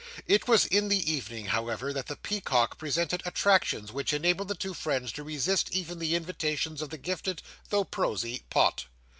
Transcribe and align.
It 0.27 0.47
was 0.47 0.65
in 0.65 0.87
the 0.87 1.11
evening, 1.13 1.45
however, 1.49 1.93
that 1.93 2.07
the 2.07 2.15
Peacock 2.15 2.79
presented 2.79 3.21
attractions 3.23 3.91
which 3.91 4.13
enabled 4.13 4.47
the 4.47 4.55
two 4.55 4.73
friends 4.73 5.11
to 5.11 5.21
resist 5.23 5.69
even 5.75 5.99
the 5.99 6.15
invitations 6.15 6.81
of 6.81 6.89
the 6.89 6.97
gifted, 6.97 7.43
though 7.69 7.83
prosy, 7.83 8.43
Pott. 8.49 8.85